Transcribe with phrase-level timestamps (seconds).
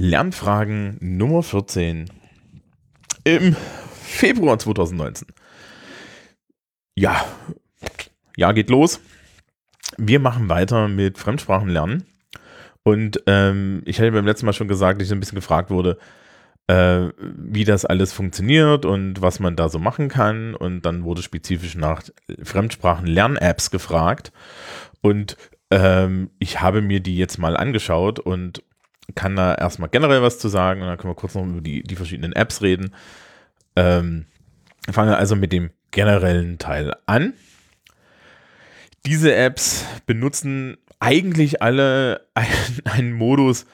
[0.00, 2.08] Lernfragen Nummer 14
[3.24, 3.56] im
[4.00, 5.26] Februar 2019.
[6.94, 7.24] Ja,
[8.36, 9.00] ja, geht los.
[9.96, 12.04] Wir machen weiter mit Fremdsprachenlernen.
[12.84, 15.98] Und ähm, ich hatte beim letzten Mal schon gesagt, dass ich ein bisschen gefragt wurde,
[16.68, 20.54] äh, wie das alles funktioniert und was man da so machen kann.
[20.54, 22.04] Und dann wurde spezifisch nach
[22.40, 24.30] Fremdsprachen-Lern-Apps gefragt.
[25.00, 25.36] Und
[25.72, 28.62] ähm, ich habe mir die jetzt mal angeschaut und
[29.14, 31.82] kann da erstmal generell was zu sagen und dann können wir kurz noch über die,
[31.82, 32.94] die verschiedenen Apps reden.
[33.76, 34.26] Ähm,
[34.90, 37.34] fangen wir also mit dem generellen Teil an.
[39.06, 42.26] Diese Apps benutzen eigentlich alle
[42.84, 43.66] einen, Modus,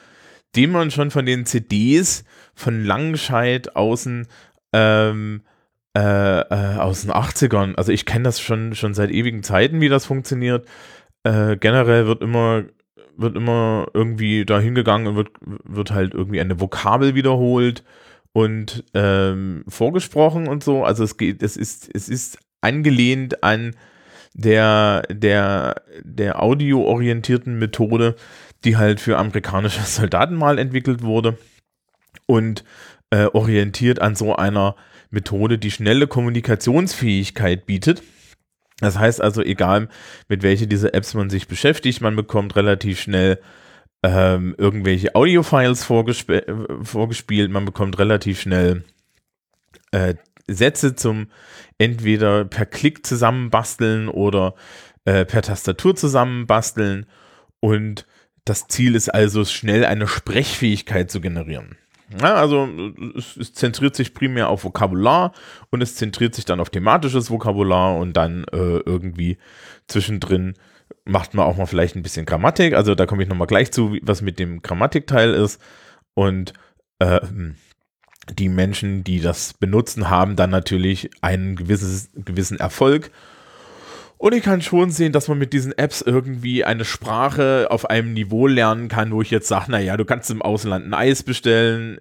[0.55, 2.25] den man schon von den CDs
[2.55, 4.29] von Langenscheid außen
[4.73, 5.43] ähm,
[5.97, 9.89] äh, äh, aus den 80ern, also ich kenne das schon, schon seit ewigen Zeiten, wie
[9.89, 10.67] das funktioniert.
[11.23, 12.65] Äh, generell wird immer,
[13.17, 17.85] wird immer irgendwie da hingegangen und wird, wird halt irgendwie eine Vokabel wiederholt
[18.33, 20.85] und ähm, vorgesprochen und so.
[20.85, 23.75] Also es geht, es ist, es ist angelehnt an
[24.35, 28.17] der, der, der audioorientierten Methode,
[28.65, 31.39] die halt für amerikanische Soldaten mal entwickelt wurde
[32.27, 32.65] und
[33.11, 34.75] äh, orientiert an so einer
[35.11, 38.03] Methode, die schnelle Kommunikationsfähigkeit bietet.
[38.81, 39.89] Das heißt also, egal
[40.29, 43.41] mit welcher dieser Apps man sich beschäftigt, man bekommt relativ schnell
[44.03, 46.31] ähm, irgendwelche Audio-Files vorgesp
[46.83, 48.85] vorgespielt, man bekommt relativ schnell
[49.93, 50.15] äh,
[50.47, 51.29] Sätze zum
[51.79, 54.55] entweder per Klick zusammenbasteln oder
[55.05, 57.07] äh, per Tastatur zusammenbasteln
[57.61, 58.07] und
[58.45, 61.79] das Ziel ist also, schnell eine Sprechfähigkeit zu generieren.
[62.21, 62.69] Ja, also
[63.17, 65.33] es, es, zentriert sich primär auf Vokabular
[65.71, 69.39] und es zentriert sich dann auf thematisches Vokabular und dann äh, irgendwie
[69.87, 70.55] zwischendrin
[71.05, 72.75] macht man auch mal vielleicht ein bisschen Grammatik.
[72.75, 75.61] Also da komme ich nochmal gleich zu, was mit dem Grammatikteil ist.
[76.15, 76.53] Und
[76.99, 77.21] äh,
[78.33, 83.11] die Menschen, die das benutzen, haben dann natürlich einen gewisses, gewissen Erfolg.
[84.17, 88.15] Und ich kann schon sehen, dass man mit diesen Apps irgendwie eine Sprache auf einem
[88.15, 91.99] Niveau lernen kann, wo ich jetzt sage, naja, du kannst im Ausland ein Eis bestellen,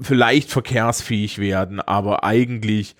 [0.00, 2.96] vielleicht verkehrsfähig werden, aber eigentlich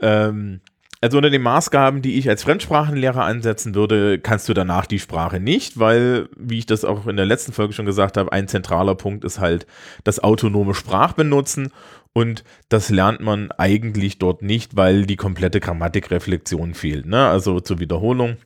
[0.00, 0.60] ähm,
[1.04, 5.38] also unter den Maßgaben, die ich als Fremdsprachenlehrer ansetzen würde, kannst du danach die Sprache
[5.38, 8.94] nicht, weil, wie ich das auch in der letzten Folge schon gesagt habe, ein zentraler
[8.94, 9.66] Punkt ist halt
[10.04, 11.72] das autonome Sprachbenutzen
[12.14, 17.06] und das lernt man eigentlich dort nicht, weil die komplette Grammatikreflexion fehlt.
[17.06, 17.28] Ne?
[17.28, 18.36] Also zur Wiederholung.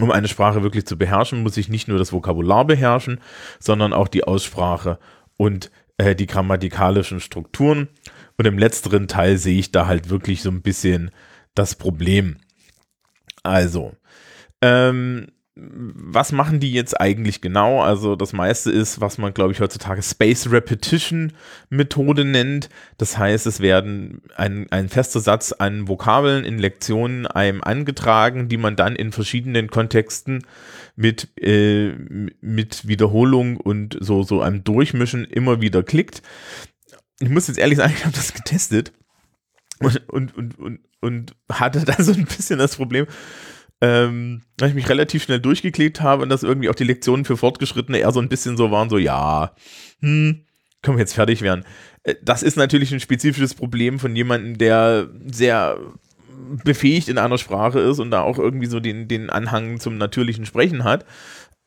[0.00, 3.20] Um eine Sprache wirklich zu beherrschen, muss ich nicht nur das Vokabular beherrschen,
[3.60, 4.98] sondern auch die Aussprache
[5.36, 7.88] und äh, die grammatikalischen Strukturen.
[8.36, 11.12] Und im letzteren Teil sehe ich da halt wirklich so ein bisschen
[11.54, 12.38] das Problem.
[13.44, 13.92] Also,
[14.62, 17.80] ähm, was machen die jetzt eigentlich genau?
[17.80, 21.32] Also das meiste ist, was man, glaube ich, heutzutage Space Repetition
[21.70, 22.68] Methode nennt.
[22.98, 28.56] Das heißt, es werden ein, ein fester Satz an Vokabeln in Lektionen einem angetragen, die
[28.56, 30.44] man dann in verschiedenen Kontexten
[30.96, 31.92] mit, äh,
[32.40, 36.22] mit Wiederholung und so, so einem Durchmischen immer wieder klickt.
[37.20, 38.92] Ich muss jetzt ehrlich sagen, ich habe das getestet
[39.78, 43.06] und, und, und, und, und hatte da so ein bisschen das Problem,
[43.84, 47.36] ähm, dass ich mich relativ schnell durchgeklebt habe und dass irgendwie auch die Lektionen für
[47.36, 49.54] Fortgeschrittene eher so ein bisschen so waren, so ja,
[50.00, 50.46] hm,
[50.80, 51.66] können wir jetzt fertig werden.
[52.02, 55.76] Äh, das ist natürlich ein spezifisches Problem von jemandem, der sehr
[56.64, 60.46] befähigt in einer Sprache ist und da auch irgendwie so den, den Anhang zum natürlichen
[60.46, 61.04] Sprechen hat.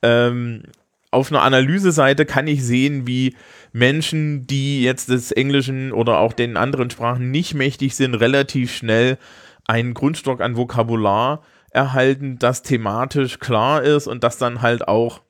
[0.02, 0.64] Ähm,
[1.12, 3.36] auf einer Analyseseite kann ich sehen, wie
[3.74, 9.20] Menschen, die jetzt des Englischen oder auch den anderen Sprachen nicht mächtig sind, relativ schnell
[9.68, 15.22] einen Grundstock an Vokabular erhalten, das thematisch klar ist und das dann halt auch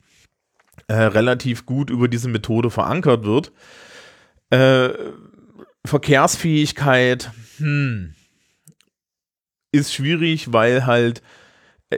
[0.88, 3.52] äh, relativ gut über diese Methode verankert wird.
[4.50, 4.90] Äh,
[5.86, 8.14] Verkehrsfähigkeit, hm,
[9.72, 11.22] ist schwierig, weil halt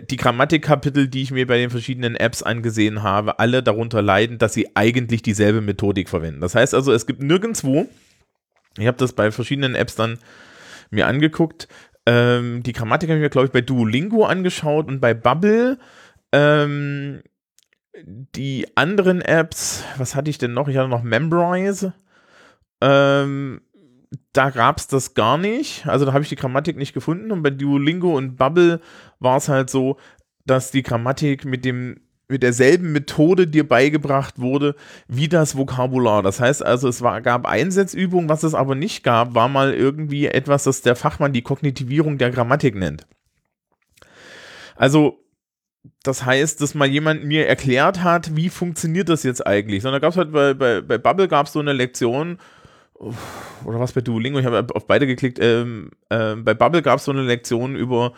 [0.10, 4.54] die Grammatikkapitel, die ich mir bei den verschiedenen Apps angesehen habe, alle darunter leiden, dass
[4.54, 6.42] sie eigentlich dieselbe Methodik verwenden.
[6.42, 7.90] Das heißt also, es gibt nirgendwo,
[8.78, 10.20] ich habe das bei verschiedenen Apps dann
[10.92, 11.68] mir angeguckt,
[12.10, 15.78] ähm, die Grammatik habe ich mir, glaube ich, bei Duolingo angeschaut und bei Bubble.
[16.32, 17.22] Ähm,
[18.04, 20.68] die anderen Apps, was hatte ich denn noch?
[20.68, 21.94] Ich hatte noch Memrise.
[22.82, 23.62] Ähm,
[24.34, 25.86] da gab es das gar nicht.
[25.86, 27.32] Also da habe ich die Grammatik nicht gefunden.
[27.32, 28.82] Und bei Duolingo und Bubble
[29.20, 29.98] war es halt so,
[30.46, 34.76] dass die Grammatik mit dem mit derselben Methode dir beigebracht wurde
[35.08, 36.22] wie das Vokabular.
[36.22, 40.28] Das heißt also, es war, gab Einsatzübungen, was es aber nicht gab, war mal irgendwie
[40.28, 43.08] etwas, das der Fachmann die Kognitivierung der Grammatik nennt.
[44.76, 45.26] Also
[46.04, 49.82] das heißt, dass mal jemand mir erklärt hat, wie funktioniert das jetzt eigentlich.
[49.82, 52.38] Sondern gab es halt bei, bei, bei Bubble gab es so eine Lektion,
[52.94, 57.06] oder was bei Duolingo, ich habe auf beide geklickt, ähm, äh, bei Bubble gab es
[57.06, 58.14] so eine Lektion über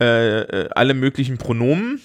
[0.00, 2.00] äh, äh, alle möglichen Pronomen.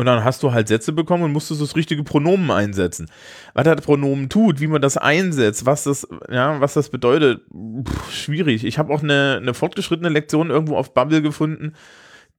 [0.00, 3.10] Und dann hast du halt Sätze bekommen und musstest das richtige Pronomen einsetzen.
[3.52, 7.42] Was das Pronomen tut, wie man das einsetzt, was das, ja, was das bedeutet,
[7.86, 8.64] pff, schwierig.
[8.64, 11.74] Ich habe auch eine, eine fortgeschrittene Lektion irgendwo auf Bubble gefunden,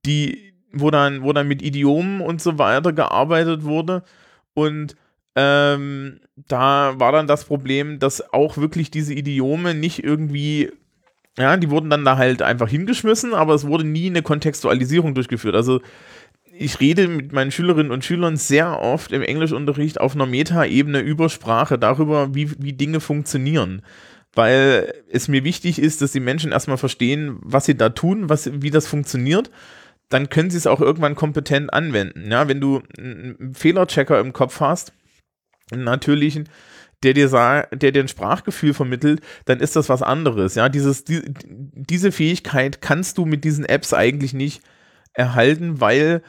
[0.08, 4.02] die, wo dann, wo dann mit Idiomen und so weiter gearbeitet wurde.
[4.56, 4.96] Und
[5.36, 10.72] ähm, da war dann das Problem, dass auch wirklich diese Idiome nicht irgendwie,
[11.38, 15.54] ja, die wurden dann da halt einfach hingeschmissen, aber es wurde nie eine Kontextualisierung durchgeführt.
[15.54, 15.80] Also
[16.54, 21.30] ich rede mit meinen Schülerinnen und Schülern sehr oft im Englischunterricht auf einer Metaebene über
[21.30, 23.82] Sprache, darüber, wie, wie Dinge funktionieren.
[24.34, 28.50] Weil es mir wichtig ist, dass die Menschen erstmal verstehen, was sie da tun, was,
[28.62, 29.52] wie das funktioniert.
[30.10, 32.32] Dann können sie es auch irgendwann kompetent anwenden.
[32.32, 34.94] Ja, wenn du einen Fehlerchecker im Kopf hast,
[35.72, 36.50] einen natürlichen,
[37.04, 40.56] der dir der dir ein Sprachgefühl vermittelt, dann ist das was anderes.
[40.56, 44.62] Ja, dieses, die, diese Fähigkeit kannst du mit diesen Apps eigentlich nicht
[45.14, 46.22] erhalten, weil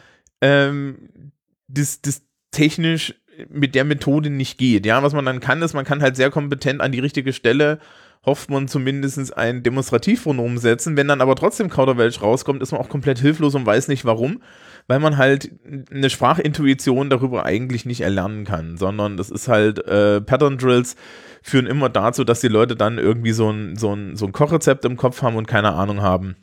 [0.42, 1.32] ähm,
[1.68, 3.14] das, das technisch
[3.48, 4.84] mit der Methode nicht geht.
[4.84, 7.78] Ja, was man dann kann, ist, man kann halt sehr kompetent an die richtige Stelle
[8.24, 10.96] hofft man zumindest ein Demonstrativpronomen setzen.
[10.96, 14.40] Wenn dann aber trotzdem Kauderwelsch rauskommt, ist man auch komplett hilflos und weiß nicht warum
[14.86, 15.50] weil man halt
[15.90, 20.96] eine Sprachintuition darüber eigentlich nicht erlernen kann, sondern das ist halt äh, Pattern Drills
[21.42, 24.84] führen immer dazu, dass die Leute dann irgendwie so ein, so ein, so ein Kochrezept
[24.84, 26.36] im Kopf haben und keine Ahnung haben,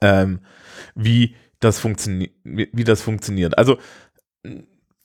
[0.00, 0.40] ähm,
[0.94, 3.56] wie das funktioniert, wie das funktioniert.
[3.56, 3.78] Also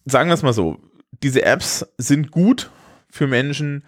[0.05, 0.79] sagen wir es mal so,
[1.23, 2.69] diese Apps sind gut
[3.09, 3.83] für Menschen,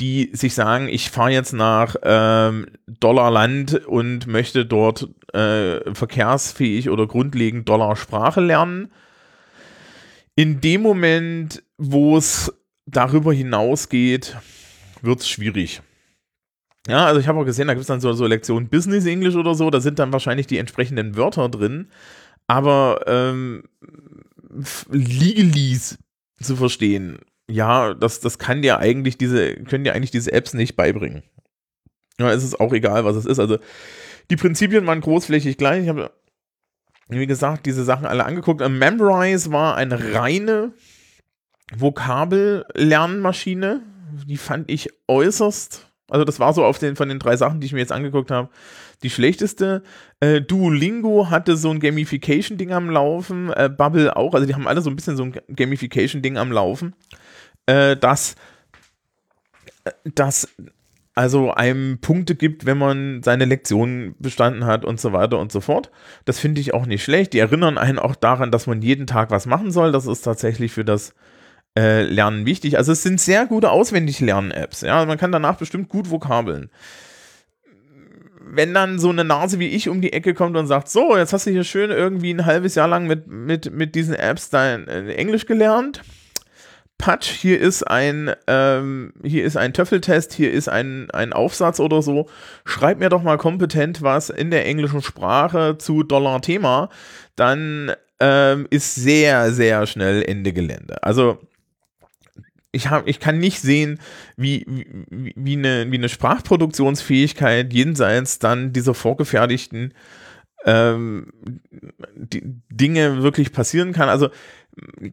[0.00, 7.06] die sich sagen, ich fahre jetzt nach ähm, Dollarland und möchte dort äh, verkehrsfähig oder
[7.06, 8.92] grundlegend Dollarsprache lernen.
[10.34, 12.52] In dem Moment, wo es
[12.84, 14.36] darüber hinausgeht,
[15.00, 15.80] wird es schwierig.
[16.88, 19.34] Ja, also ich habe auch gesehen, da gibt es dann so, so Lektionen Business English
[19.34, 21.88] oder so, da sind dann wahrscheinlich die entsprechenden Wörter drin,
[22.46, 23.64] aber ähm,
[24.90, 25.96] Legalese
[26.40, 27.18] zu verstehen
[27.48, 31.22] ja, das, das kann dir eigentlich diese, können dir eigentlich diese Apps nicht beibringen.
[32.18, 33.38] Ja, es ist auch egal, was es ist.
[33.38, 33.58] Also
[34.30, 35.82] die Prinzipien waren großflächig gleich.
[35.84, 36.10] Ich habe,
[37.08, 38.66] wie gesagt, diese Sachen alle angeguckt.
[38.68, 40.72] Memrise war eine reine
[41.76, 43.82] Vokabellernmaschine.
[44.26, 47.66] Die fand ich äußerst, also das war so auf den, von den drei Sachen, die
[47.66, 48.48] ich mir jetzt angeguckt habe,
[49.02, 49.82] die schlechteste.
[50.20, 54.80] Äh, Duolingo hatte so ein Gamification-Ding am Laufen, äh, Bubble auch, also die haben alle
[54.80, 56.94] so ein bisschen so ein Gamification-Ding am Laufen
[57.66, 58.36] äh, dass,
[60.04, 60.48] dass
[61.14, 65.60] also einem Punkte gibt, wenn man seine Lektionen bestanden hat und so weiter und so
[65.60, 65.90] fort.
[66.26, 67.32] Das finde ich auch nicht schlecht.
[67.32, 69.92] Die erinnern einen auch daran, dass man jeden Tag was machen soll.
[69.92, 71.14] Das ist tatsächlich für das
[71.76, 72.78] äh, Lernen wichtig.
[72.78, 74.80] Also es sind sehr gute auswendig Lernen-Apps.
[74.80, 76.70] Ja, man kann danach bestimmt gut Vokabeln.
[78.48, 81.32] Wenn dann so eine Nase wie ich um die Ecke kommt und sagt, so, jetzt
[81.32, 84.86] hast du hier schön irgendwie ein halbes Jahr lang mit, mit, mit diesen Apps dein
[84.86, 86.02] äh, Englisch gelernt,
[86.98, 92.00] Patsch, hier ist ein, ähm, hier ist ein Töffeltest, hier ist ein, ein Aufsatz oder
[92.00, 92.28] so.
[92.64, 96.88] Schreib mir doch mal kompetent was in der englischen Sprache zu Dollar-Thema.
[97.36, 101.02] Dann ähm, ist sehr, sehr schnell Ende Gelände.
[101.02, 101.38] Also
[102.76, 103.98] ich, hab, ich kann nicht sehen,
[104.36, 109.94] wie, wie, wie, eine, wie eine Sprachproduktionsfähigkeit jenseits dann dieser vorgefertigten
[110.64, 111.32] ähm,
[112.70, 114.08] Dinge wirklich passieren kann.
[114.08, 114.28] Also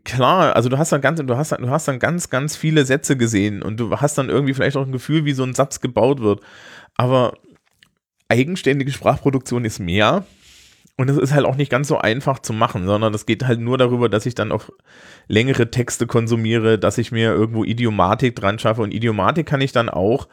[0.04, 3.16] klar, also du hast dann ganz, du hast, du hast dann ganz, ganz viele Sätze
[3.16, 6.22] gesehen und du hast dann irgendwie vielleicht auch ein Gefühl, wie so ein Satz gebaut
[6.22, 6.42] wird.
[6.96, 7.34] Aber
[8.28, 10.26] eigenständige Sprachproduktion ist mehr.
[10.96, 13.60] Und es ist halt auch nicht ganz so einfach zu machen, sondern es geht halt
[13.60, 14.70] nur darüber, dass ich dann auch
[15.28, 18.84] längere Texte konsumiere, dass ich mir irgendwo Idiomatik dran schaffe.
[18.84, 20.28] Und Idiomatik kann ich dann auch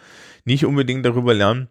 [0.44, 1.68] nicht unbedingt darüber lernen,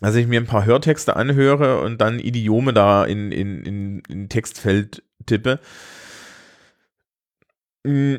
[0.00, 4.28] dass ich mir ein paar Hörtexte anhöre und dann Idiome da in, in, in, in
[4.28, 5.58] Textfeld tippe,
[7.84, 8.16] Mm,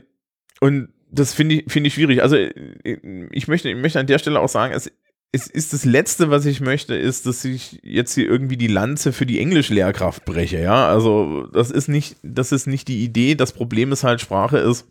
[0.59, 2.21] und das finde ich, finde ich schwierig.
[2.21, 4.91] Also äh, ich möchte, ich möchte an der Stelle auch sagen, es,
[5.33, 9.13] es ist das Letzte, was ich möchte, ist, dass ich jetzt hier irgendwie die Lanze
[9.13, 10.59] für die Englischlehrkraft breche.
[10.59, 13.35] Ja, also das ist nicht, das ist nicht die Idee.
[13.35, 14.85] Das Problem ist halt, Sprache ist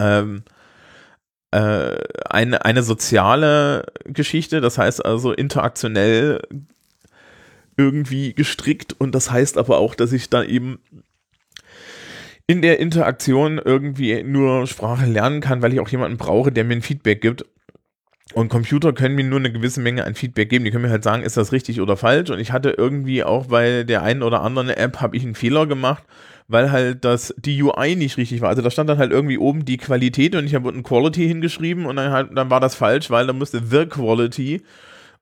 [0.00, 0.44] ähm,
[1.50, 4.62] äh, eine, eine soziale Geschichte.
[4.62, 6.40] Das heißt also interaktionell
[7.76, 10.78] irgendwie gestrickt und das heißt aber auch, dass ich da eben
[12.46, 16.76] in der Interaktion irgendwie nur Sprache lernen kann, weil ich auch jemanden brauche, der mir
[16.76, 17.44] ein Feedback gibt.
[18.34, 20.64] Und Computer können mir nur eine gewisse Menge an Feedback geben.
[20.64, 22.30] Die können mir halt sagen, ist das richtig oder falsch.
[22.30, 25.66] Und ich hatte irgendwie auch bei der einen oder anderen App habe ich einen Fehler
[25.66, 26.02] gemacht,
[26.48, 28.48] weil halt das, die UI nicht richtig war.
[28.48, 31.86] Also da stand dann halt irgendwie oben die Qualität und ich habe unten Quality hingeschrieben
[31.86, 34.62] und dann, halt, dann war das falsch, weil da musste The Quality.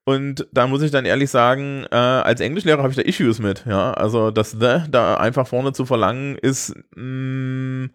[0.04, 3.64] Und da muss ich dann ehrlich sagen, äh, als Englischlehrer habe ich da Issues mit.
[3.66, 7.90] Ja, also das The da einfach vorne zu verlangen, ist mh, mm,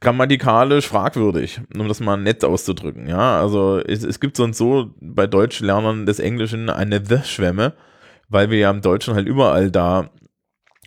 [0.00, 3.08] grammatikalisch fragwürdig, um das mal nett auszudrücken.
[3.08, 7.74] Ja, also es, es gibt so und so bei Deutschlernern des Englischen eine The-Schwemme,
[8.28, 10.10] weil wir ja im Deutschen halt überall da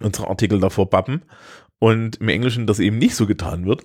[0.01, 1.23] unsere Artikel davor bappen
[1.79, 3.83] und im Englischen das eben nicht so getan wird,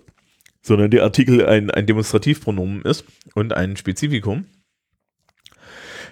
[0.62, 3.04] sondern der Artikel ein, ein Demonstrativpronomen ist
[3.34, 4.46] und ein Spezifikum.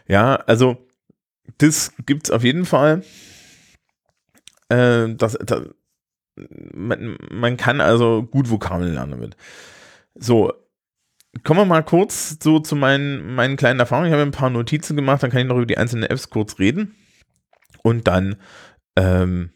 [0.06, 0.76] Ja, also
[1.58, 3.02] das gibt es auf jeden Fall.
[4.68, 5.62] Äh, das, das,
[6.36, 9.36] man, man kann also gut Vokabeln lernen damit.
[10.14, 10.52] So,
[11.42, 14.08] kommen wir mal kurz so zu meinen, meinen kleinen Erfahrungen.
[14.08, 16.58] Ich habe ein paar Notizen gemacht, dann kann ich noch über die einzelnen Apps kurz
[16.58, 16.94] reden.
[17.82, 18.36] Und dann
[18.96, 19.50] ähm,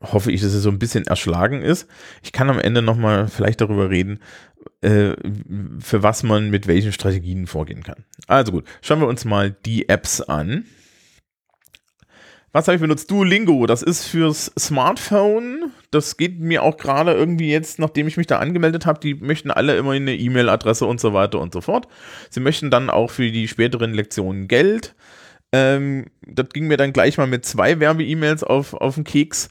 [0.00, 1.88] hoffe ich, dass es so ein bisschen erschlagen ist.
[2.22, 4.20] Ich kann am Ende nochmal vielleicht darüber reden,
[4.80, 5.12] äh,
[5.78, 8.04] für was man mit welchen Strategien vorgehen kann.
[8.26, 10.64] Also gut, schauen wir uns mal die Apps an.
[12.52, 13.08] Was habe ich benutzt?
[13.10, 15.70] Duolingo, das ist fürs Smartphone.
[15.92, 19.52] Das geht mir auch gerade irgendwie jetzt, nachdem ich mich da angemeldet habe, die möchten
[19.52, 21.86] alle immer eine E-Mail-Adresse und so weiter und so fort.
[22.28, 24.96] Sie möchten dann auch für die späteren Lektionen Geld.
[25.52, 29.48] Ähm, das ging mir dann gleich mal mit zwei Werbe-E-Mails auf, auf den Keks.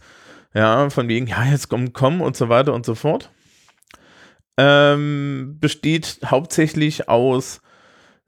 [0.54, 3.32] Ja, von wegen, ja, jetzt komm, komm und so weiter und so fort.
[4.58, 7.62] Ähm, besteht hauptsächlich aus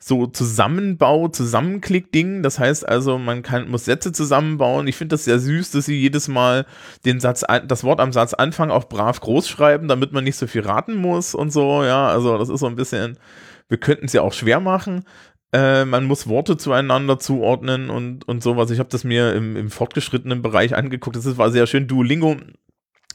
[0.03, 2.41] so Zusammenbau, Zusammenklick-Dingen.
[2.41, 4.87] Das heißt also, man kann, muss Sätze zusammenbauen.
[4.87, 6.65] Ich finde das sehr süß, dass sie jedes Mal
[7.05, 10.61] den Satz, das Wort am Satzanfang auch brav groß schreiben, damit man nicht so viel
[10.61, 11.83] raten muss und so.
[11.83, 13.17] Ja, also das ist so ein bisschen,
[13.69, 15.05] wir könnten es ja auch schwer machen.
[15.53, 18.71] Äh, man muss Worte zueinander zuordnen und, und sowas.
[18.71, 21.15] Ich habe das mir im, im fortgeschrittenen Bereich angeguckt.
[21.15, 21.87] Das war sehr schön.
[21.87, 22.37] Duolingo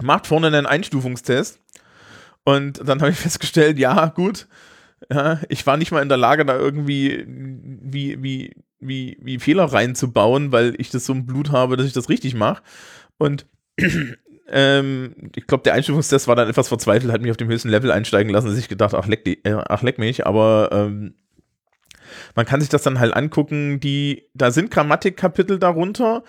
[0.00, 1.60] macht vorne einen Einstufungstest.
[2.44, 4.46] Und dann habe ich festgestellt, ja, gut,
[5.10, 9.64] ja, ich war nicht mal in der Lage, da irgendwie wie, wie, wie, wie Fehler
[9.64, 12.62] reinzubauen, weil ich das so im Blut habe, dass ich das richtig mache.
[13.18, 13.46] Und
[14.48, 17.90] ähm, ich glaube, der Einstufungstest war dann etwas verzweifelt, hat mich auf dem höchsten Level
[17.90, 21.14] einsteigen lassen, dass ich gedacht, ach leck, die, äh, ach leck mich, aber ähm,
[22.34, 26.22] man kann sich das dann halt angucken, die, da sind Grammatikkapitel darunter,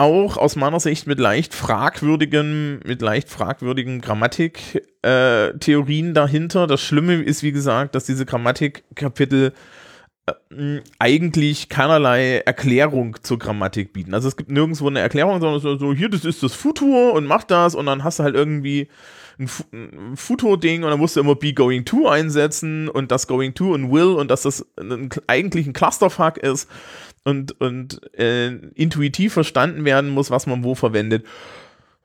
[0.00, 6.66] auch aus meiner Sicht mit leicht fragwürdigen, mit leicht fragwürdigen Grammatiktheorien äh, dahinter.
[6.66, 9.52] Das Schlimme ist, wie gesagt, dass diese Grammatikkapitel
[10.26, 14.14] äh, eigentlich keinerlei Erklärung zur Grammatik bieten.
[14.14, 17.44] Also es gibt nirgendwo eine Erklärung, sondern so, hier, das ist das Futur und mach
[17.44, 18.88] das und dann hast du halt irgendwie
[19.38, 23.72] ein, Futur-Ding und dann musst du immer be going to einsetzen und das going to
[23.72, 26.68] und will und dass das ein, eigentlich ein Clusterfuck ist
[27.24, 31.24] und, und äh, intuitiv verstanden werden muss, was man wo verwendet.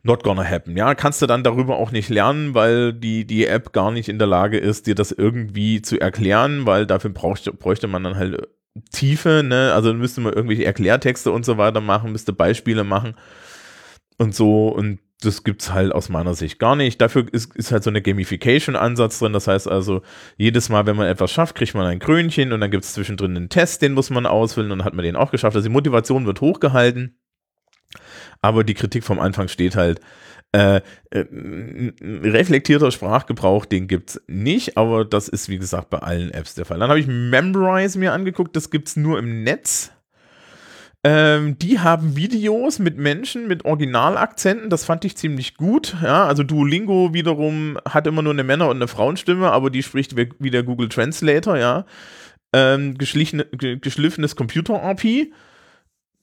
[0.03, 0.77] Not gonna happen.
[0.77, 4.19] Ja, kannst du dann darüber auch nicht lernen, weil die, die App gar nicht in
[4.19, 8.47] der Lage ist, dir das irgendwie zu erklären, weil dafür brauchte, bräuchte man dann halt
[8.91, 9.73] Tiefe, ne?
[9.73, 13.15] Also müsste man irgendwelche Erklärtexte und so weiter machen, müsste Beispiele machen
[14.17, 17.01] und so und das gibt es halt aus meiner Sicht gar nicht.
[17.01, 19.33] Dafür ist, ist halt so eine Gamification-Ansatz drin.
[19.33, 20.01] Das heißt also,
[20.37, 23.35] jedes Mal, wenn man etwas schafft, kriegt man ein Krönchen und dann gibt es zwischendrin
[23.35, 25.55] einen Test, den muss man ausfüllen und dann hat man den auch geschafft.
[25.55, 27.17] Also die Motivation wird hochgehalten.
[28.41, 29.99] Aber die Kritik vom Anfang steht halt,
[30.51, 31.25] äh, äh,
[32.01, 36.65] reflektierter Sprachgebrauch, den gibt es nicht, aber das ist wie gesagt bei allen Apps der
[36.65, 36.79] Fall.
[36.79, 39.91] Dann habe ich Memorize mir angeguckt, das gibt es nur im Netz.
[41.07, 45.95] Ähm, die haben Videos mit Menschen mit Originalakzenten, das fand ich ziemlich gut.
[46.01, 50.15] Ja, also Duolingo wiederum hat immer nur eine Männer- und eine Frauenstimme, aber die spricht
[50.15, 51.85] wie der Google Translator, ja.
[52.53, 55.31] Ähm, geschliffenes Computer-RP.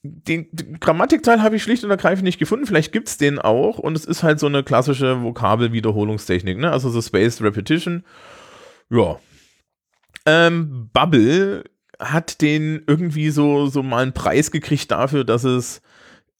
[0.01, 0.49] Den,
[0.81, 2.65] Grammatikteil habe ich schlicht und ergreifend nicht gefunden.
[2.65, 3.77] Vielleicht gibt es den auch.
[3.77, 6.71] Und es ist halt so eine klassische Vokabelwiederholungstechnik, ne?
[6.71, 8.03] Also so Spaced Repetition.
[8.89, 9.17] Ja.
[10.25, 11.63] Ähm, Bubble
[11.99, 15.81] hat den irgendwie so, so mal einen Preis gekriegt dafür, dass es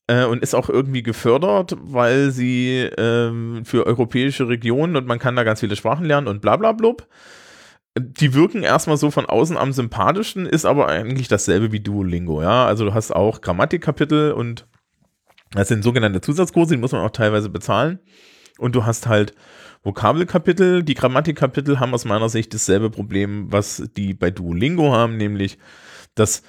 [0.08, 5.36] äh, und ist auch irgendwie gefördert, weil sie ähm, für europäische Regionen und man kann
[5.36, 7.08] da ganz viele Sprachen lernen und bla bla blub.
[7.98, 12.66] Die wirken erstmal so von außen am sympathischen, ist aber eigentlich dasselbe wie Duolingo, ja.
[12.66, 14.66] Also du hast auch Grammatikkapitel und
[15.52, 18.00] das sind sogenannte Zusatzkurse, die muss man auch teilweise bezahlen.
[18.64, 19.36] Und du hast halt
[19.84, 20.84] Vokabelkapitel.
[20.84, 25.58] Die Grammatikkapitel haben aus meiner Sicht dasselbe Problem, was die bei Duolingo haben, nämlich
[26.16, 26.44] dass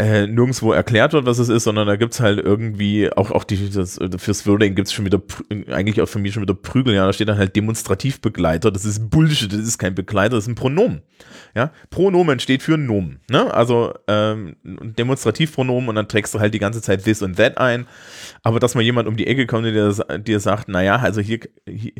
[0.00, 3.68] äh, nirgendwo erklärt wird, was es ist, sondern da gibt's halt irgendwie, auch, auch die,
[3.68, 5.20] das, fürs Wording gibt's schon wieder,
[5.72, 9.10] eigentlich auch für mich schon wieder Prügel, ja, da steht dann halt Demonstrativbegleiter, das ist
[9.10, 11.02] Bullshit, das ist kein Begleiter, das ist ein Pronomen.
[11.56, 13.52] Ja, Pronomen steht für Nomen, ne?
[13.52, 17.86] Also ähm, Demonstrativpronomen und dann trägst du halt die ganze Zeit this und that ein.
[18.44, 21.92] Aber dass mal jemand um die Ecke kommt und dir, sagt, naja, also hier, hier,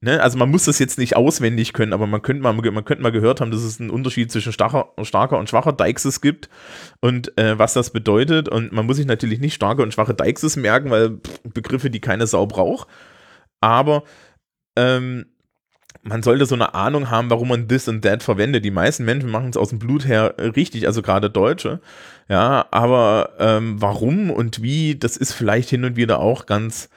[0.00, 3.02] ne, also man muss das jetzt nicht auswendig können, aber man könnte mal, man könnte
[3.02, 6.48] mal gehört haben, dass es einen Unterschied zwischen starker, starker und schwacher Deixis gibt
[7.02, 8.48] und äh, was das bedeutet.
[8.48, 12.00] Und man muss sich natürlich nicht starke und schwache Deixis merken, weil pff, Begriffe, die
[12.00, 12.88] keine Sau braucht.
[13.60, 14.04] Aber
[14.76, 15.26] ähm,
[16.02, 18.64] man sollte so eine Ahnung haben, warum man this und that verwendet.
[18.64, 21.80] Die meisten Menschen machen es aus dem Blut her richtig, also gerade Deutsche.
[22.28, 26.88] Ja, aber ähm, warum und wie, das ist vielleicht hin und wieder auch ganz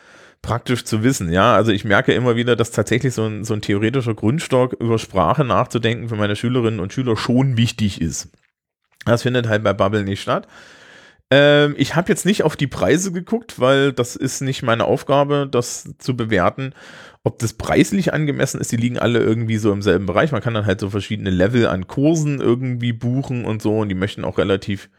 [0.44, 1.32] praktisch zu wissen.
[1.32, 5.00] Ja, also ich merke immer wieder, dass tatsächlich so ein, so ein theoretischer Grundstock über
[5.00, 8.30] Sprache nachzudenken für meine Schülerinnen und Schüler schon wichtig ist.
[9.06, 10.48] Das findet halt bei Bubble nicht statt.
[11.32, 15.48] Ähm, ich habe jetzt nicht auf die Preise geguckt, weil das ist nicht meine Aufgabe,
[15.50, 16.74] das zu bewerten.
[17.24, 20.32] Ob das preislich angemessen ist, die liegen alle irgendwie so im selben Bereich.
[20.32, 23.96] Man kann dann halt so verschiedene Level an Kursen irgendwie buchen und so und die
[23.96, 24.90] möchten auch relativ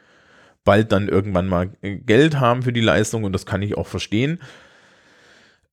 [0.64, 4.40] bald dann irgendwann mal Geld haben für die Leistung und das kann ich auch verstehen.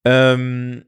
[0.05, 0.85] Ähm,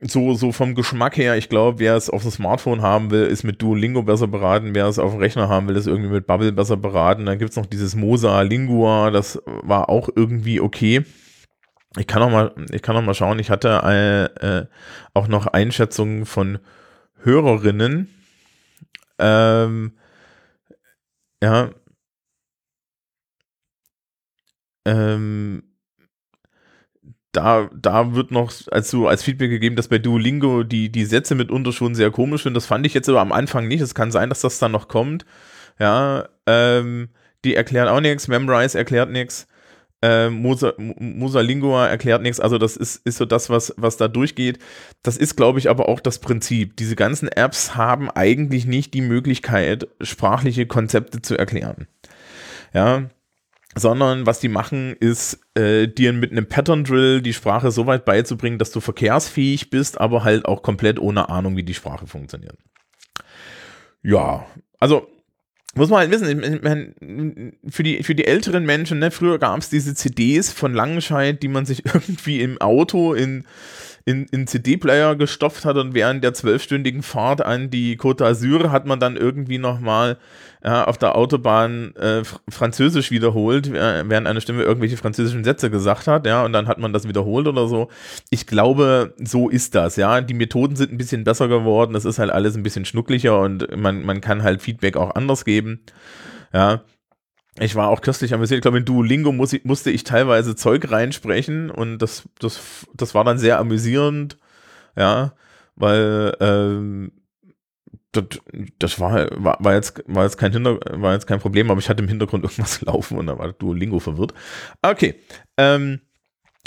[0.00, 3.44] so, so vom Geschmack her, ich glaube, wer es auf dem Smartphone haben will, ist
[3.44, 4.74] mit Duolingo besser beraten.
[4.74, 7.24] Wer es auf dem Rechner haben will, ist irgendwie mit Bubble besser beraten.
[7.26, 11.04] Dann gibt es noch dieses Mosa Lingua, das war auch irgendwie okay.
[11.98, 13.38] Ich kann noch mal, ich kann noch mal schauen.
[13.38, 14.66] Ich hatte äh, äh,
[15.14, 16.58] auch noch Einschätzungen von
[17.22, 18.08] Hörerinnen.
[19.18, 19.92] Ähm,
[21.42, 21.70] ja.
[24.84, 25.62] Ähm,
[27.36, 31.34] da, da wird noch als, so, als Feedback gegeben, dass bei Duolingo die, die Sätze
[31.34, 32.54] mitunter schon sehr komisch sind.
[32.54, 33.80] Das fand ich jetzt aber am Anfang nicht.
[33.80, 35.26] Es kann sein, dass das dann noch kommt.
[35.78, 37.08] Ja, ähm,
[37.44, 38.28] die erklären auch nichts.
[38.28, 39.46] Memrise erklärt nichts.
[40.02, 42.40] Äh, Musa, Musa Lingua erklärt nichts.
[42.40, 44.58] Also das ist, ist so das, was, was da durchgeht.
[45.02, 46.76] Das ist, glaube ich, aber auch das Prinzip.
[46.76, 51.86] Diese ganzen Apps haben eigentlich nicht die Möglichkeit, sprachliche Konzepte zu erklären.
[52.72, 53.10] Ja,
[53.76, 58.06] sondern was die machen, ist äh, dir mit einem Pattern Drill die Sprache so weit
[58.06, 62.56] beizubringen, dass du verkehrsfähig bist, aber halt auch komplett ohne Ahnung, wie die Sprache funktioniert.
[64.02, 64.46] Ja,
[64.80, 65.06] also
[65.74, 69.58] muss man halt wissen, ich mein, für, die, für die älteren Menschen, ne, früher gab
[69.58, 73.44] es diese CDs von Langenscheid, die man sich irgendwie im Auto in,
[74.06, 78.86] in, in CD-Player gestopft hat und während der zwölfstündigen Fahrt an die Côte d'Azur hat
[78.86, 80.16] man dann irgendwie nochmal
[80.64, 86.24] ja, auf der Autobahn äh, Französisch wiederholt, während eine Stimme irgendwelche französischen Sätze gesagt hat,
[86.24, 87.88] ja, und dann hat man das wiederholt oder so.
[88.30, 90.20] Ich glaube, so ist das, ja.
[90.20, 93.76] Die Methoden sind ein bisschen besser geworden, das ist halt alles ein bisschen schnucklicher und
[93.76, 95.80] man, man kann halt Feedback auch anders geben,
[96.54, 96.82] ja.
[97.58, 98.58] Ich war auch köstlich amüsiert.
[98.58, 103.14] Ich glaube, in Duolingo muss ich, musste ich teilweise Zeug reinsprechen und das, das, das
[103.14, 104.36] war dann sehr amüsierend,
[104.94, 105.32] ja,
[105.74, 107.12] weil ähm,
[108.12, 108.24] das,
[108.78, 111.88] das war, war, war, jetzt, war, jetzt kein Hinter, war jetzt kein Problem, aber ich
[111.88, 114.34] hatte im Hintergrund irgendwas laufen und da war Duolingo verwirrt.
[114.82, 115.16] Okay.
[115.56, 116.00] Ähm,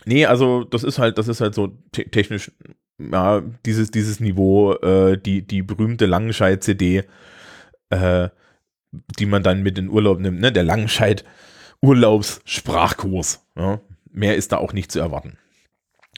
[0.05, 2.51] nee, also das ist halt, das ist halt so te technisch,
[2.97, 7.03] ja, dieses, dieses Niveau, äh, die, die berühmte Langenscheid-CD,
[7.91, 8.29] äh,
[8.91, 10.51] die man dann mit in Urlaub nimmt, ne?
[10.51, 11.23] Der Langenscheid
[11.81, 13.45] Urlaubssprachkurs.
[13.55, 13.81] Ja?
[14.11, 15.37] Mehr ist da auch nicht zu erwarten.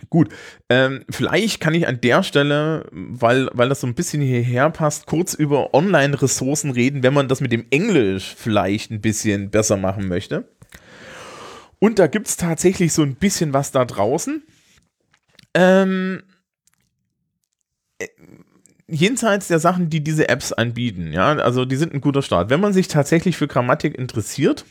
[0.10, 0.30] Gut,
[0.70, 5.06] ähm, vielleicht kann ich an der Stelle, weil, weil das so ein bisschen hierher passt,
[5.06, 10.08] kurz über Online-Ressourcen reden, wenn man das mit dem Englisch vielleicht ein bisschen besser machen
[10.08, 10.50] möchte.
[11.78, 14.44] Und da gibt es tatsächlich so ein bisschen was da draußen.
[15.54, 16.31] Ähm, äh,
[18.92, 22.50] jenseits der Sachen, die diese Apps anbieten, ja, also die sind ein guter Start.
[22.50, 24.66] Wenn man sich tatsächlich für Grammatik interessiert,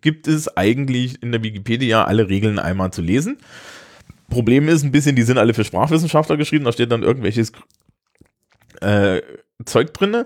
[0.00, 3.38] gibt es eigentlich in der Wikipedia alle Regeln einmal zu lesen.
[4.28, 7.52] Problem ist ein bisschen, die sind alle für Sprachwissenschaftler geschrieben, da steht dann irgendwelches
[8.80, 9.22] äh,
[9.64, 10.24] Zeug drin,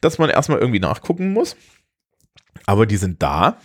[0.00, 1.56] dass man erstmal irgendwie nachgucken muss.
[2.66, 3.58] Aber die sind da.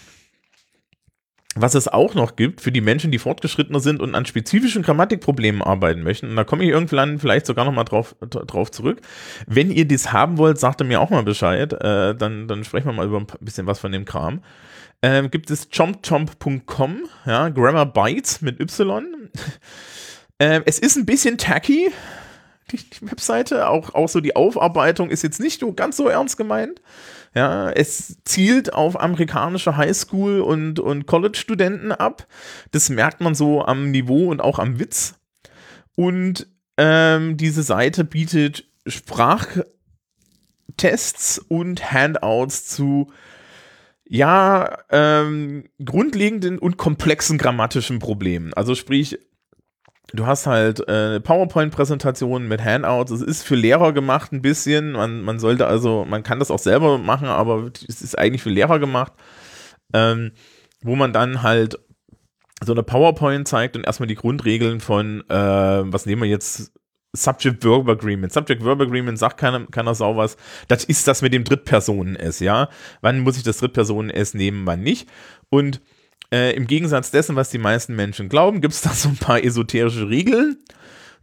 [1.56, 5.62] Was es auch noch gibt für die Menschen, die fortgeschrittener sind und an spezifischen Grammatikproblemen
[5.62, 9.02] arbeiten möchten, und da komme ich irgendwann vielleicht sogar nochmal drauf, drauf zurück.
[9.46, 12.88] Wenn ihr das haben wollt, sagt ihr mir auch mal Bescheid, äh, dann, dann sprechen
[12.88, 14.42] wir mal über ein bisschen was von dem Kram
[15.04, 19.30] ähm, gibt es chompchomp.com, ja, Grammar Bytes mit Y.
[20.40, 21.92] ähm, es ist ein bisschen tacky,
[22.72, 26.38] die, die, Webseite, auch, auch so die Aufarbeitung ist jetzt nicht so ganz so ernst
[26.38, 26.82] gemeint.
[27.36, 32.28] Ja, es zielt auf amerikanische Highschool- und, und College-Studenten ab.
[32.72, 35.16] Das merkt man so am Niveau und auch am Witz.
[35.96, 39.66] Und ähm, diese Seite bietet Sprachtests
[41.48, 43.12] und Handouts zu
[44.06, 48.54] Ja, ähm, grundlegenden und komplexen grammatischen Problemen.
[48.54, 49.18] Also sprich,
[50.12, 53.12] du hast halt äh, PowerPoint-Präsentationen mit Handouts.
[53.12, 54.92] Es ist für Lehrer gemacht ein bisschen.
[54.94, 58.50] Man, man sollte also, man kann das auch selber machen, aber es ist eigentlich für
[58.50, 59.14] Lehrer gemacht,
[59.94, 60.32] ähm,
[60.82, 61.80] wo man dann halt
[62.64, 66.72] so eine PowerPoint zeigt und erstmal die Grundregeln von, äh, was nehmen wir jetzt,
[67.16, 68.34] Subject-Verb Agreement.
[68.34, 70.36] Subject-Verb Agreement sagt keiner, keiner Sau was.
[70.68, 72.70] Das ist das mit dem Drittpersonen-S, ja.
[73.02, 75.08] Wann muss ich das Drittpersonen-S nehmen, wann nicht?
[75.50, 75.80] Und
[76.34, 79.44] äh, im Gegensatz dessen, was die meisten Menschen glauben, gibt es da so ein paar
[79.44, 80.58] esoterische Regeln.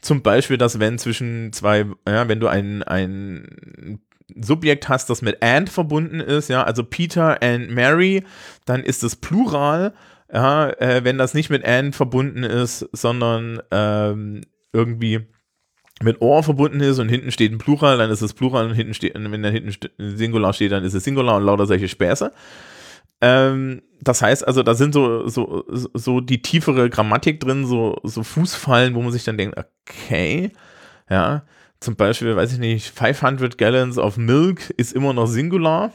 [0.00, 4.00] Zum Beispiel, dass wenn zwischen zwei, ja, wenn du ein, ein
[4.40, 8.22] Subjekt hast, das mit and verbunden ist, ja, also Peter and Mary,
[8.64, 9.92] dann ist es Plural.
[10.32, 14.42] Ja, äh, wenn das nicht mit and verbunden ist, sondern ähm,
[14.72, 15.26] irgendwie
[16.02, 18.94] mit Or verbunden ist und hinten steht ein Plural, dann ist es Plural und hinten
[18.94, 22.32] steht, wenn da hinten Singular steht, dann ist es Singular und lauter solche Späße.
[23.20, 28.22] Ähm, das heißt also, da sind so, so, so die tiefere Grammatik drin, so, so
[28.22, 30.52] Fußfallen, wo man sich dann denkt, okay,
[31.11, 31.42] ja,
[31.80, 35.92] zum Beispiel, weiß ich nicht, 500 Gallons of Milk ist immer noch Singular,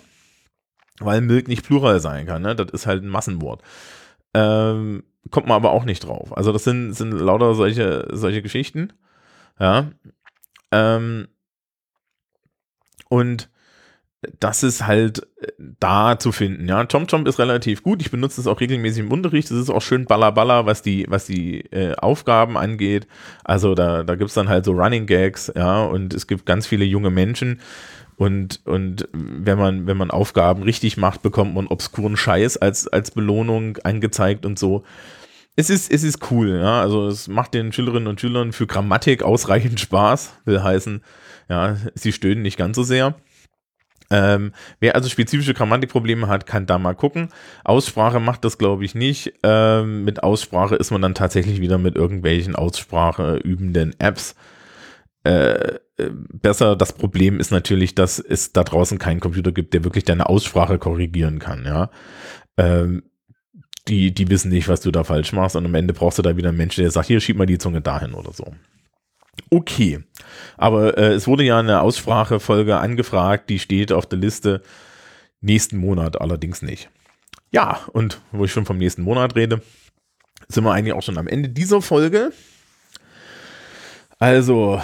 [1.00, 2.56] weil Milk nicht Plural sein kann, ne?
[2.56, 3.62] Das ist halt ein Massenwort.
[4.34, 6.36] Ähm, kommt man aber auch nicht drauf.
[6.36, 8.94] Also das sind, sind lauter solche, solche Geschichten.
[9.60, 9.92] Ja.
[10.72, 11.28] Ähm,
[13.10, 13.50] und
[14.40, 15.48] das ist halt äh,
[15.80, 16.68] da zu finden.
[16.68, 18.02] Ja, TomTom ist relativ gut.
[18.02, 19.52] Ich benutze es auch regelmäßig im Unterricht.
[19.52, 23.08] Es ist auch schön ballerballer, was die, was die äh, Aufgaben angeht.
[23.44, 26.68] Also da, da gibt es dann halt so Running Gags, ja, und es gibt ganz
[26.68, 27.60] viele junge Menschen.
[28.18, 33.12] Und, und wenn man, wenn man Aufgaben richtig macht, bekommt man obskuren Scheiß als, als
[33.12, 34.84] Belohnung angezeigt und so
[35.56, 36.82] es ist, es ist cool, ja.
[36.82, 41.02] Also es macht den Schülerinnen und Schülern für Grammatik ausreichend Spaß, will heißen,
[41.50, 43.16] ja, sie stöhnen nicht ganz so sehr.
[44.12, 47.30] Ähm, wer also spezifische Grammatikprobleme hat, kann da mal gucken.
[47.64, 49.34] Aussprache macht das, glaube ich, nicht.
[49.44, 54.36] Ähm, mit Aussprache ist man dann tatsächlich wieder mit irgendwelchen Ausspracheübenden Apps
[55.24, 56.76] äh, äh, besser.
[56.76, 60.78] Das Problem ist natürlich, dass es da draußen keinen Computer gibt, der wirklich deine Aussprache
[60.78, 61.90] korrigieren kann, ja.
[62.58, 63.04] Ähm,
[63.88, 66.38] die, die wissen nicht, was du da falsch machst und am Ende brauchst du da
[66.38, 68.54] wieder einen Menschen, der sagt, hier schieb mal die Zunge dahin oder so.
[69.50, 70.04] Okay,
[70.58, 74.62] aber äh, es wurde ja eine Aussprachefolge angefragt, die steht auf der Liste
[75.42, 76.90] nächsten Monat allerdings nicht.
[77.52, 79.62] Ja, und wo ich schon vom nächsten Monat rede,
[80.48, 82.32] sind wir eigentlich auch schon am Ende dieser Folge.
[84.20, 84.82] Also,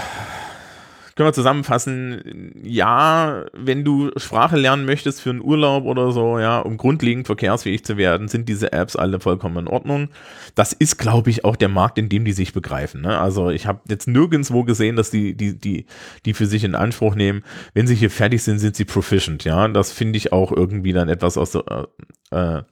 [1.21, 6.57] können wir zusammenfassen, ja, wenn du Sprache lernen möchtest für einen Urlaub oder so, ja,
[6.57, 10.09] um grundlegend verkehrsfähig zu werden, sind diese Apps alle vollkommen in Ordnung.
[10.55, 13.01] Das ist, glaube ich, auch der Markt, in dem die sich begreifen.
[13.01, 13.19] Ne?
[13.19, 15.85] Also ich habe jetzt nirgendwo gesehen, dass die, die, die,
[16.25, 17.43] die für sich in Anspruch nehmen,
[17.75, 19.67] wenn sie hier fertig sind, sind sie proficient, ja.
[19.67, 21.87] Das finde ich auch irgendwie dann etwas aus der,
[22.31, 22.63] äh,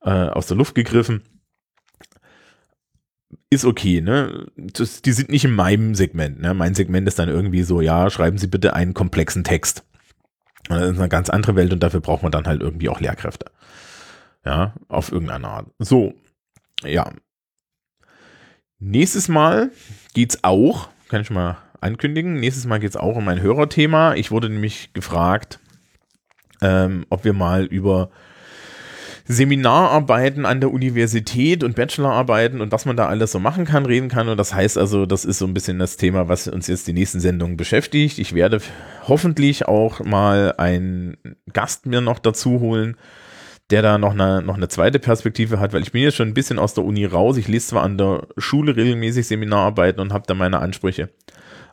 [0.00, 1.22] äh, aus der Luft gegriffen
[3.50, 4.46] ist okay, ne?
[4.56, 6.54] Das, die sind nicht in meinem Segment, ne?
[6.54, 9.84] Mein Segment ist dann irgendwie so, ja, schreiben Sie bitte einen komplexen Text.
[10.68, 13.46] Das ist eine ganz andere Welt und dafür braucht man dann halt irgendwie auch Lehrkräfte.
[14.44, 15.66] Ja, auf irgendeine Art.
[15.78, 16.14] So,
[16.84, 17.10] ja.
[18.78, 19.72] Nächstes Mal
[20.14, 24.14] geht's auch, kann ich mal ankündigen, nächstes Mal geht's auch um ein Hörerthema.
[24.14, 25.58] Ich wurde nämlich gefragt,
[26.60, 28.10] ähm, ob wir mal über
[29.30, 34.08] Seminararbeiten an der Universität und Bachelorarbeiten und was man da alles so machen kann, reden
[34.08, 34.30] kann.
[34.30, 36.94] Und das heißt also, das ist so ein bisschen das Thema, was uns jetzt die
[36.94, 38.18] nächsten Sendungen beschäftigt.
[38.18, 38.62] Ich werde
[39.06, 41.18] hoffentlich auch mal einen
[41.52, 42.96] Gast mir noch dazu holen,
[43.68, 46.34] der da noch eine, noch eine zweite Perspektive hat, weil ich bin jetzt schon ein
[46.34, 47.36] bisschen aus der Uni raus.
[47.36, 51.10] Ich lese zwar an der Schule regelmäßig Seminararbeiten und habe da meine Ansprüche,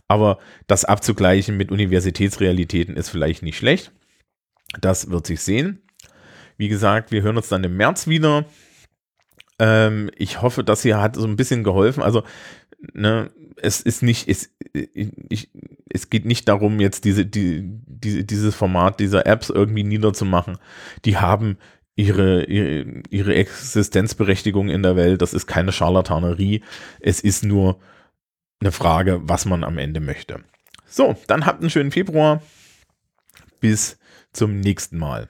[0.10, 3.94] aber das abzugleichen mit Universitätsrealitäten ist vielleicht nicht schlecht.
[4.82, 5.85] Das wird sich sehen.
[6.58, 8.46] Wie gesagt, wir hören uns dann im März wieder.
[9.60, 12.04] Ähm, ich hoffe, das hier hat so ein bisschen geholfen.
[12.04, 12.24] Also,
[12.94, 15.50] ne, es ist nicht, es, ich,
[15.90, 20.58] es geht nicht darum, jetzt diese, die, diese, dieses Format dieser Apps irgendwie niederzumachen.
[21.06, 21.58] Die haben
[21.96, 25.22] ihre, ihre, ihre Existenzberechtigung in der Welt.
[25.22, 26.62] Das ist keine Scharlatanerie.
[27.00, 27.80] Es ist nur
[28.60, 30.44] eine Frage, was man am Ende möchte.
[30.88, 32.42] So, dann habt einen schönen Februar.
[33.60, 33.98] Bis
[34.34, 35.30] zum nächsten Mal.